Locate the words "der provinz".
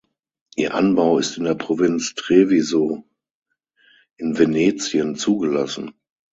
1.43-2.15